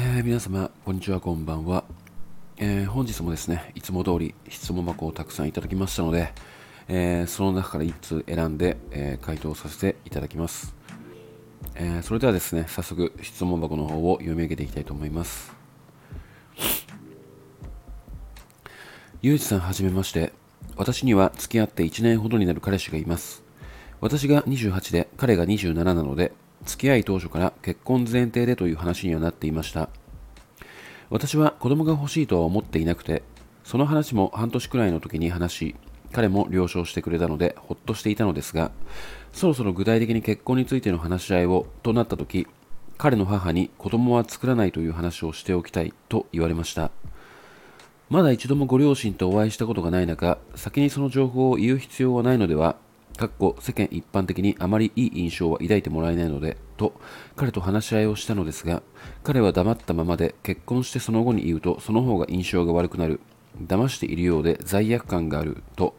[0.00, 1.82] えー皆様、こんにちは、こんばんは。
[2.56, 6.32] えー本日もですね、いつも通り質問箱をたくさんいただきましたので、
[6.86, 10.76] えーその中から1通選んで、えー回答させていただきます。
[11.74, 15.52] えーそれではですね、早速質問箱の方を読み上げていきたいと思います。
[19.20, 20.32] ゆうじさんはじめまして。
[20.76, 23.42] 私には付き合って1年ほどになる彼氏がいます。
[24.00, 26.30] 私が28で彼が27なので、
[26.64, 29.88] 付き合い当初から結婚前提でという話にはなっていました。
[31.10, 33.22] 私は子供が欲しいとは思っていなくて、
[33.64, 35.74] その話も半年くらいの時に話し、
[36.12, 38.70] 彼も了承してくれたのでほっとしていたのですが、
[39.32, 42.46] そろそろ具体的に結婚についての話し合いをとなった時、
[42.96, 46.90] 彼の母に子供は作らないという話をしておきたいと言われました。
[48.10, 52.76] まだ一度もご両親とお会いしたことがない中、先にその情報を言う必要はないのでは、
[53.18, 56.94] かっこ世間一般的にあまりいい印象は抱いてもらえないので、と
[57.34, 58.80] 彼と話し合いをしたのですが、
[59.24, 63.18] 彼は黙ったままで結婚してその後に言うとその方が印象が悪くなる、
[63.60, 65.96] 騙しているようで罪悪感がある、と、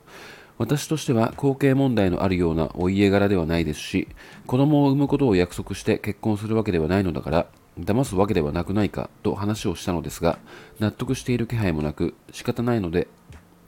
[0.57, 4.07] 私としては後継問題のあるようなお家柄ではないですし、
[4.47, 10.39] 子供を産むことを約束して結婚するわけではないのだから、騙すわけではなくないかと話をしたのですが、
[10.79, 13.09] 納得している気配もなく、仕方ないので、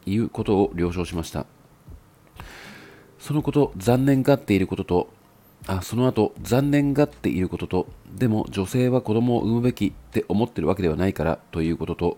[0.05, 1.45] 言うことを了承しました。
[3.21, 5.09] そのこと、残念がっていることと、
[5.67, 12.17] あその後、残念がっていることと、でも女性は子供を産むべきって思ってるわけではないからということと、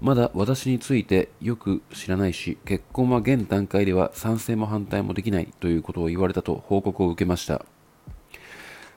[0.00, 7.66] まだ私についてよく知らないし、結婚は現段階では賛成も反対もできないということを言われたと報告を受けました。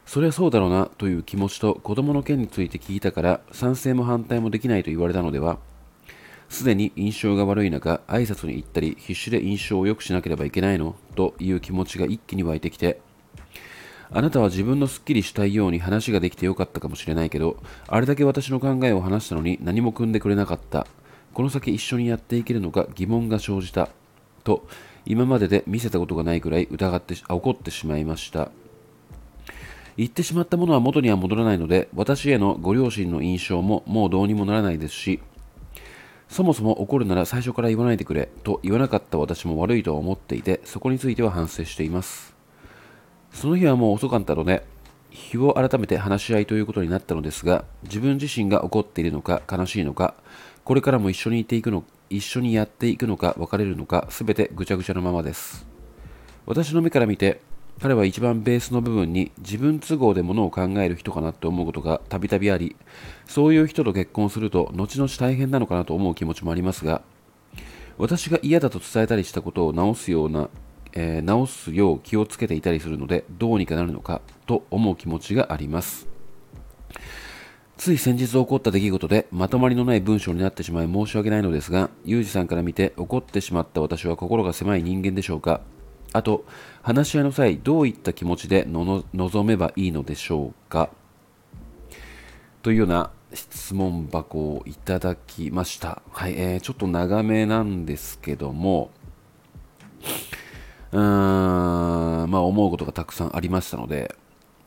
[0.05, 5.57] そりゃそうだろうなという気持ちと子供の件について聞いたから賛成も反対もできないと言われたのでは
[6.51, 10.95] すでに印象が悪い中挨拶に行ったり必死で印象を良くしなければいけないの？
[11.15, 12.99] という気持ちが一気に湧いてきて
[14.11, 17.55] あなたは自分のすっきりしたいように話ができてよかったかもしれないけど
[17.87, 20.85] あれだけ私の考えを話したのに何も組んでくれなかった。
[21.33, 23.87] この先一緒にやっていけるのか疑問が生じた。
[24.43, 24.67] と
[25.05, 28.51] 今までで見せたことがないくらい疑って怒ってしまいました。
[29.95, 35.21] 言ってしまったものは元には戻らないので、私へのご両親の印象ももうどうにもならないですし、
[36.31, 42.33] そもそも怒るなら最初から言わないでくれと言わなかった私も悪いとは思っていて、そこについては反省しています。
[43.33, 44.65] その日はもう遅かったので、
[45.09, 50.15] 日を改めて話し合いということになったのですが、自分自身が怒っているのか悲しいのか、
[50.63, 55.67] これからも一緒にいていくの、一緒にやっていくのか別れるのか、すべてぐちゃぐちゃのままです。
[56.45, 57.41] 私の目から見て、
[57.79, 62.75] 彼は一番ベースの部分に自分都合で物を考える人かなって思うことがたびたびあり、
[63.25, 67.01] そういう人と結婚すると後々大変なのかなと思う気持ちもありますが、
[67.97, 70.49] 私が嫌だと伝えたりしたことを直すような、
[70.93, 76.07] えー直すよう気をつけていたりするので、どうにかなるのかと思う気持ちがあります。
[77.77, 85.61] つい先日起こった出来事でまとまりのない文章になってしまい申し訳ないのですが、ユージさんから見て怒ってしまった私は心が狭い人間でしょうか？
[86.13, 86.45] あと、
[86.81, 90.89] 話し合いの際、どういった気持ちで臨めばいいのでしょうか？
[92.61, 96.01] というような質問箱をいただきました。
[96.11, 98.91] はい、えーちょっと長めなんですけども、
[100.91, 104.13] うーん、まあ思うことがたくさんありましたので、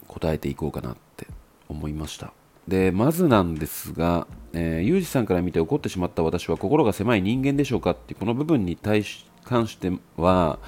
[0.09, 1.27] 答えていこうかなって
[1.69, 2.33] 思いました。
[2.66, 10.59] で、まずなんですが、えー、ユージさんから見て怒ってしまった私は心が狭い人間でしょうかってこの部分に対し関しては、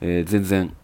[0.00, 0.76] えー全然、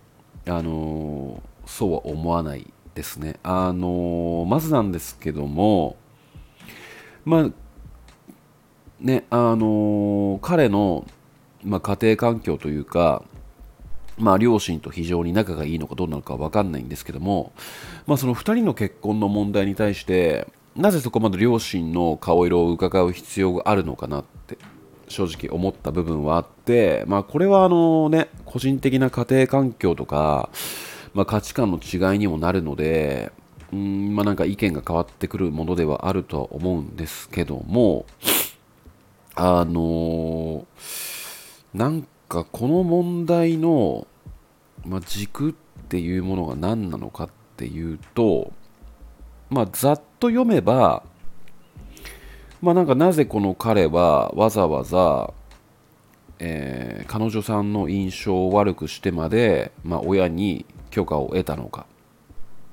[0.46, 3.36] あのーそうは思わないですね。
[3.42, 5.96] あのーまずなんですけども、
[7.24, 7.50] まあ、
[9.00, 11.06] ね、あの彼の、
[11.62, 13.22] まあ、家庭環境というか、
[14.16, 17.52] まあ、両親と非常に仲がいいのかどうなのかわかんないんですけども、
[18.06, 24.58] まあ、その2人の結婚の問題に対して、なぜそこまで両親の顔色を伺う必要があるのかなって、
[25.08, 30.50] 正直思った部分はあって、まあ、これはあのね、個人的な家庭環境とか、
[31.14, 33.32] まあ、価値観の違いにもなるので、
[33.72, 38.06] うんまあ、なんか意見が変わってくるものではあるとは思うんですけども、
[39.34, 40.66] あの
[41.74, 44.06] なんかこの問題の、
[44.84, 45.54] まあ、軸っ
[45.88, 48.52] ていうものが何なのかっていうと、
[49.50, 51.02] まあ、ざっと読めば、
[52.60, 55.32] まあ、なんかなぜこの彼はわざわざ、
[56.38, 61.86] えー彼女さんの印象を悪くしてまで、まあ、親に許可を得たのか。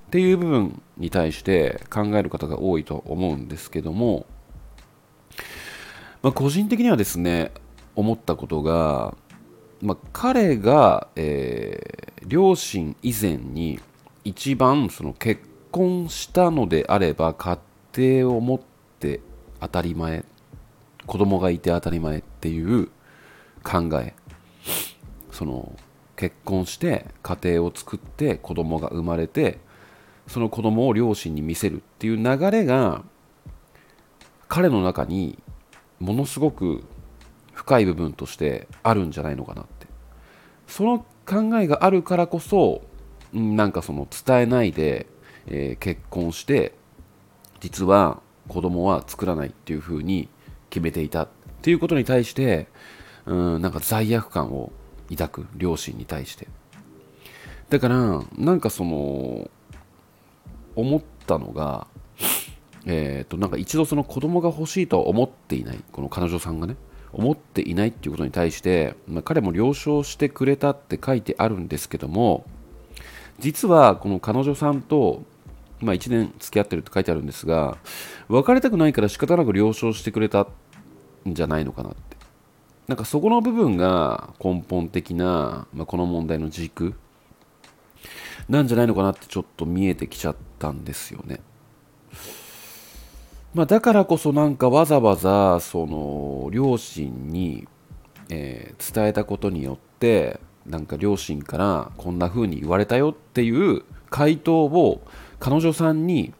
[0.07, 4.25] っていう部分に対して考える方が多いと思うんですけども、
[6.21, 7.51] まあ、個人的にはですね
[7.95, 9.15] 思ったことが、
[9.81, 13.79] まあ、彼が、えー両親以前に
[14.23, 15.41] 一番その結
[15.71, 17.59] 婚したのであれば家
[17.95, 18.59] 庭を持っ
[18.99, 19.21] て
[19.65, 20.23] 当たり前。
[21.05, 22.89] 子供がいて当たり前っていう
[23.63, 24.13] 考え。
[25.31, 25.75] その
[26.15, 29.59] 結婚して家庭を作って子供が生まれて
[30.27, 33.03] その子供を両親に見せるっていう流れが
[34.47, 35.37] 彼の中に
[35.99, 36.85] ものすごく
[37.53, 39.87] 深い部分としてあるんじゃないのかなって。
[40.67, 42.83] その考えがあるからこそ
[43.33, 45.07] なんかその伝えないで、
[45.47, 46.73] えー、結婚して
[47.59, 50.29] 実は子供は作らないっていうふうに
[50.69, 51.27] 決めていたっ
[51.61, 52.67] ていうことに対して
[53.25, 54.71] うんなんか罪悪感を
[55.09, 56.47] 抱く両親に対して。
[57.69, 59.49] だからなんかその
[60.75, 61.87] 思ったのが
[62.85, 66.75] えっ、ー、となんか一度その子供が欲しいとは思っていないこの彼女さんがね
[67.11, 72.45] 思っていないっていうことに対して、まあ、彼も了承してくれたって書いてあるんですけども
[73.39, 75.23] 実はこの彼女さんと、
[75.81, 77.77] まあ、1年付き合ってるって書いてあるんですが
[78.29, 80.47] 別れたくないから仕方なく了承してくれた
[81.27, 82.17] んじゃないのかなって
[82.87, 86.93] なんかそこの部分が根本的な、まあ、この問題の軸
[88.47, 91.39] なんじゃないのかなってちょっと見えてきちゃったんですよね。
[93.55, 97.67] まあ、だからこそなんかわざわざその両親に、
[98.29, 105.01] えー、伝えたことによってなんか両親からこんな風に言われたよっていう回答を
[105.39, 106.33] 彼女さんに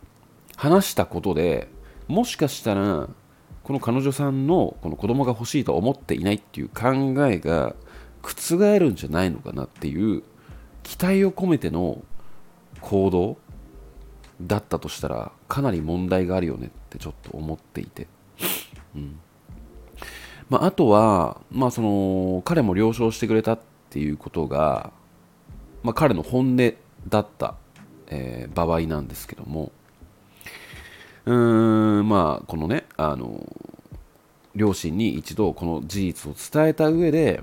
[0.55, 1.69] 話したことで
[2.07, 3.09] もしかしたら
[3.63, 6.93] この彼女さんのこの子供が欲しいと思っていないっていう考
[7.25, 7.75] えが
[8.21, 10.23] 覆るんじゃないのかなっていう
[10.83, 12.03] 期待を込めての
[12.81, 13.37] 行動
[14.41, 18.07] だったとしたらかなり問題があるよねってちょっと思っていて、
[18.95, 19.19] うん。
[20.49, 23.59] まあ、あとは、まあ、その彼も了承してくれたっ
[23.89, 24.91] ていうことが、
[25.83, 26.73] まあ、彼の本音
[27.07, 27.55] だった、
[28.07, 29.71] えー、場合なんですけども。
[31.25, 33.51] うーんまあこのねあの
[34.55, 37.41] 両親に一度この事実を伝えた上で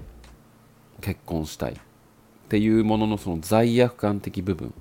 [1.00, 1.76] 結婚したいっ
[2.48, 4.72] ていうもののその罪悪感的部分。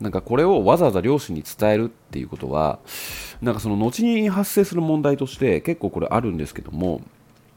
[0.00, 2.80] なんかこれをわざわざ両親に伝えるっていうことは
[3.40, 7.02] なんかその後に発生する問題として結構これあるんですけども。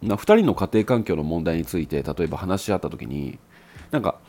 [0.01, 3.39] な2人の家庭環境の問題について例えば話し合った時に
[3.91, 4.19] なんか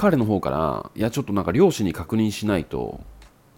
[0.00, 3.00] 彼の方からいやちょっとなんか両親に確認しないと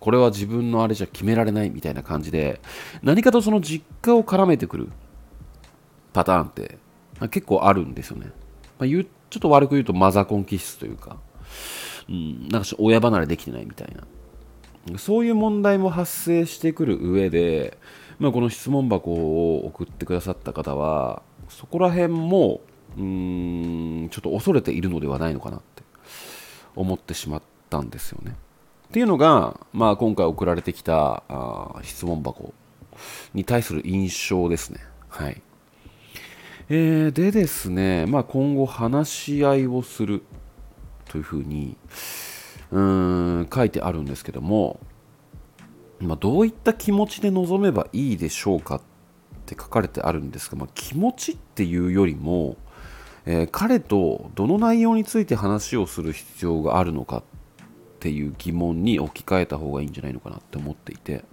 [0.01, 2.61] これは自分のあれじゃ決められないみたいな感じで
[3.01, 4.89] 何かとその実家を絡めてくる
[6.13, 6.79] パターンって
[7.31, 8.33] 結構あるんですよね、
[8.81, 11.17] まあ、ちょっと悪く言うとマザコン気質というか
[12.09, 14.99] うん、なんか親離れできてないみたいな。
[14.99, 17.79] そういう問題も発生してくる上で、
[18.19, 22.61] まあ、この質問箱を送ってくださった方はそこら辺も
[22.97, 25.82] うーんちょっと恐れているのではないのかなって。
[26.77, 28.37] 思ってしまったんですよね。
[28.89, 32.53] っていうのが、まあ、今回送られてきたあ質問箱
[33.33, 34.81] に対する印象ですね。
[35.09, 35.41] はい。
[36.69, 40.23] えー、でですね、まあ、今後話し合いをする
[41.07, 41.77] というふうに
[42.71, 44.81] うん書いてあるんですけども、
[46.01, 48.81] まあ、どういった気持ちで臨めばいいでしょうかっ
[49.47, 52.57] て書かれてあるんですが、まあ、気持ちっていうよりも、
[53.27, 57.23] えー、彼とどの内容について話をする必要があるのかっ
[58.01, 61.25] ていう疑問に置き換えた方がいいんじゃないのかなって思っていて。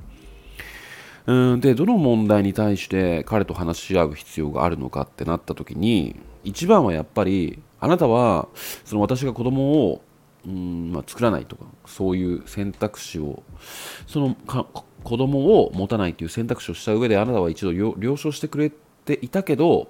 [1.26, 8.48] うんでどの問題に対して彼と話し合う必要があるのかってなった時に一番はやっぱりあなたは
[8.84, 10.02] その私が子供を
[10.46, 13.44] うんまあ、作らないとかそういう選択肢を
[14.08, 14.66] そのか
[15.04, 18.72] 子供を持たないという選択肢をした上であなたは一度了承してくれ
[19.06, 19.90] ていたけど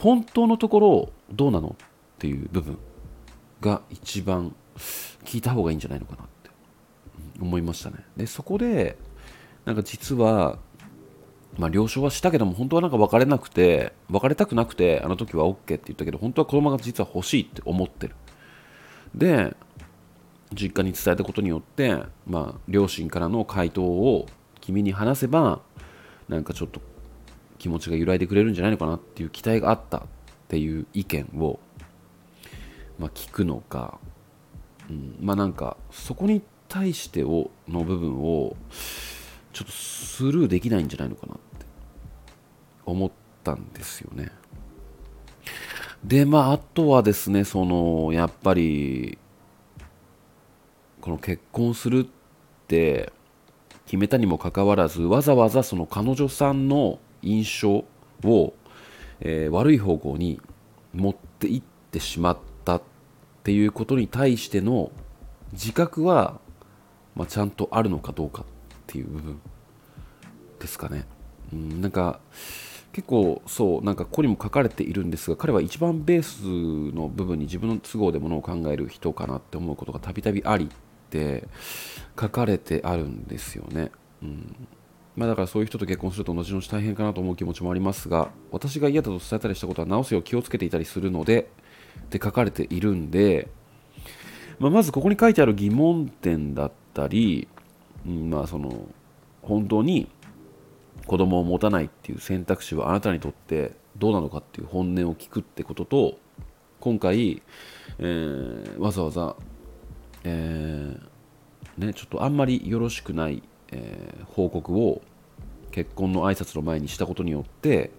[0.00, 1.88] 本当のところどうなのっ
[2.18, 2.78] ていう部分
[3.60, 4.54] が一番
[5.24, 6.50] 聞いた方がいいんじゃないのかなって
[7.40, 8.96] 思いましたねでそこで
[9.64, 10.58] なんか実は
[11.58, 18.14] まあ、了承はしたけども、本当はなんか別れなくて、別れたくなくて、あの時は OK って言ったけど、本当は子供が実は欲しいって思ってる。
[19.14, 19.56] で、
[20.54, 24.26] 実家に伝えたことによって、まあ、両親からの回答を
[24.60, 25.60] 君に話せば、
[26.28, 26.80] なんかちょっと
[27.60, 30.02] 気持ちが揺らいでくれるんじゃないのかなっていう期待があったっ
[30.48, 31.60] ていう意見を、
[32.98, 33.98] まあ、聞くのか、
[34.88, 38.56] うん、まあなんか、そこに対してをの部分を、
[39.52, 41.66] ちょっとスルーできないんじゃないのかなって
[42.86, 43.10] 思っ
[43.44, 44.32] たんですよね。
[46.02, 49.18] で、まあ、あとはですね、その、やっぱり、
[51.02, 53.12] この結婚するって
[53.84, 57.84] 決めたにもかかわらず、わざわざその彼女さんの印象
[58.24, 58.54] を、
[59.20, 60.40] えー、悪い方向に
[60.94, 62.82] 持っていってしまったっ
[63.42, 64.90] ていうことに対しての
[65.52, 66.40] 自覚は、
[67.14, 68.44] まあ、ちゃんとあるのかどうかっ
[68.86, 69.40] ていう部分
[70.58, 71.06] ですかね。
[71.52, 72.20] うん、なんか
[72.92, 80.68] 結構そうなんかここにも書かれているんですが彼は一番ベースの部分に自分の都合でものを考える人かなって思うことがたびたびありっ
[81.10, 81.46] て
[82.20, 83.90] 書かれてあるんですよね。
[84.22, 84.68] うん
[85.16, 91.50] まあ、だからそういう人と結婚すると後々大変かなと思う気持ちもありますが私が嫌だと伝えたりしたことは直すよう気をつけていたりするので
[92.00, 93.48] って書かれているんで、
[94.58, 97.48] まあ、まずここに書いてある疑問点だったり、
[98.06, 98.86] うん、まあその
[99.42, 100.08] 本当に
[101.06, 106.18] 子供を持たないっていう選択肢はあなたにとってどうなのかっていう本音を聞くってことと
[106.78, 107.42] 今回、
[107.98, 109.36] えー、わざわざ、
[110.24, 115.02] えー、ね、ちょっとあんまりよろしくない、えー、報告を
[115.70, 117.90] 結婚の挨拶の前にしたことによって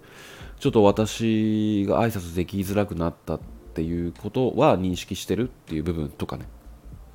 [0.60, 3.40] ちょっと私が挨拶できづらくなったっ
[3.74, 6.46] ていうことは認識してるっていう部分とかね、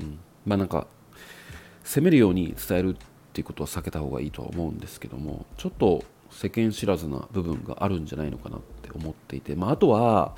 [0.02, 0.88] うん、まあなんか
[1.84, 2.98] 責めるように伝えるっ
[3.34, 10.36] ていうことは避けた方がいいとは思うんですけどもちょっと世間知らずな部分があるんじゃないのかなって思っていて、まあ、あとは、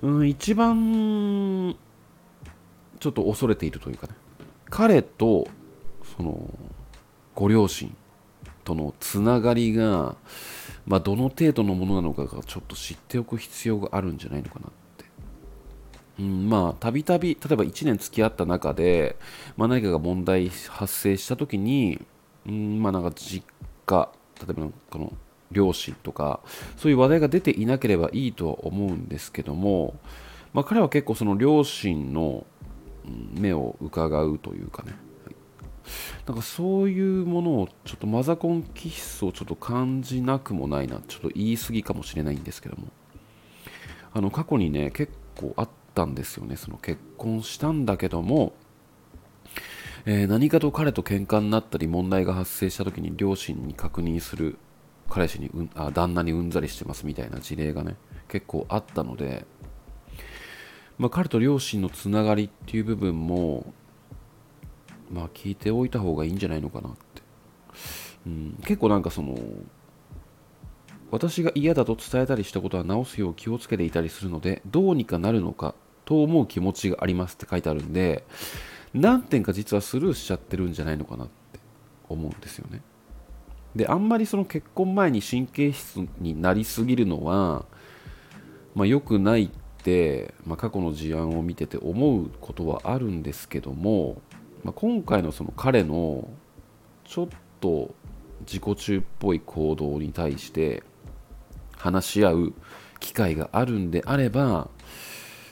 [0.00, 1.76] うん、一番
[2.98, 4.14] ちょっと恐れているというかね。
[4.68, 5.48] 彼と
[6.16, 6.48] その
[7.40, 7.96] ご両親
[8.64, 10.14] とのつながりが、
[10.86, 15.06] まあ、どの程度のものなのかがちょっと知っておく必要があるんじゃないのかなって。
[16.18, 19.16] うん、まあたびたび例えば1年付き合った中で、
[19.56, 22.04] まあ、何かが問題発生した時に
[22.46, 23.42] うんまあなんか実
[23.86, 25.10] 家例えばこの
[25.50, 26.40] 両親とか
[26.76, 29.94] そういう話題が出ていなければいいとは思うんですけども、
[30.52, 32.44] まあ、彼は結構その両親の
[33.32, 34.92] 目を伺うというかね、
[36.26, 42.88] なんかそういうものをちょっとマザコン気質をちょっと感じなくもないなちょっと言い過ぎかもしれないんですけども。
[44.12, 48.52] あの過去にね結構あったんですよねその結婚したんだけども。
[50.06, 54.56] えー、何かと彼と喧嘩になったり問題が発生した時に両親に確認する
[55.10, 57.96] 彼氏にうんあ旦那にうんざりしてますみたいな事例がね
[58.28, 59.44] 結構あったので、
[60.96, 63.74] まあ、彼と両親のつながりっていう部分も
[65.10, 67.22] まあ聞いておいた方がいいんじゃないのかなって、
[68.26, 69.36] うん、結構なんかその
[71.10, 75.74] 私が嫌だと伝えたりしたことは直すよう気をつけていたりするのでどうにかなるのか
[76.04, 78.24] と思う気持ちがありますって書いてあるんで
[78.94, 81.60] 何点か実はスルーしちゃってるんじゃないのかなって
[82.08, 82.82] 思うんですよね。
[83.74, 87.64] であんまりその結婚前に神経質になりすぎるのは、
[88.74, 89.48] まあ、良くないっ
[89.82, 94.20] て、まあ、過去の事案を見てて思うことはあるんですけども、
[94.64, 96.28] まあ、今回のその彼の
[97.04, 97.28] ちょっ
[97.60, 97.94] と
[98.40, 100.82] 自己中っぽい行動に対して
[101.76, 102.54] 話し合う
[102.98, 104.68] 機会があるんであれば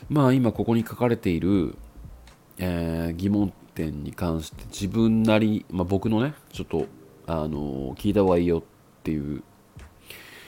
[0.09, 1.77] まあ今ここに書かれている
[2.59, 6.87] えー、疑問点に関して自分なり、まあ、僕のねちょっと
[7.27, 8.63] あの聞いた方がいいよっ
[9.05, 9.43] ていう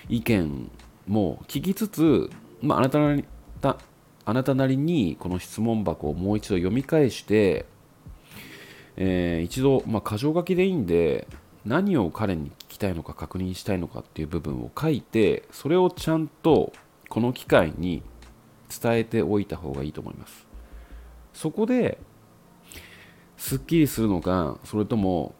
[0.08, 0.70] 意見
[1.06, 3.24] も聞きつつ、まあ、あなたなり
[3.60, 3.76] た
[4.24, 7.64] あなたなりにこの質問箱をもう一度読み返して、
[9.02, 11.26] えー、一度、まあ、箇条書きでいいんで
[11.64, 16.74] 何を彼に聞きたいのか確認したいのかっていう部分を書いてそれをちゃんと
[17.08, 18.02] この機会に
[18.68, 20.46] 伝えておいた方がいいと思います。
[21.32, 21.98] そこで
[23.38, 25.34] すっきりするのかそれとも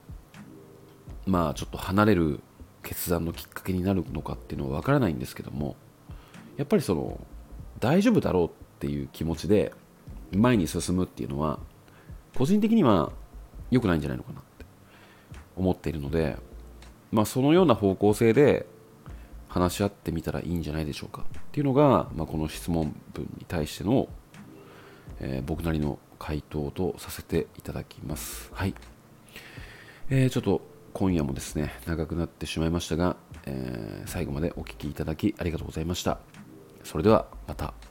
[1.27, 2.41] まあちょっと離れる
[2.83, 5.77] 決断のきっかけになるのかっていうのは分からないんですけども
[6.57, 7.21] やっぱりその
[7.79, 9.75] 大丈夫だろうっていう気持ちで
[10.33, 11.59] 前に進むっていうのは
[12.35, 13.13] 個人的には
[13.71, 14.65] 良くないんじゃないのかなって
[15.57, 16.37] 思っているので
[17.11, 18.67] まあそのような方向性で
[19.49, 24.09] 話し合ってみたらいいんじゃないでしょうかっていうのが、まあ、この質問文に対しての
[25.21, 28.51] えー、僕なりの回答とさせていただきます。
[28.53, 28.75] はい。
[30.09, 30.63] えー、ちょっと
[30.93, 36.19] 今夜もですね、長くなってしまいましたが、えー、最後までお聴きいただきありがとうございました。
[36.83, 37.90] それではまた。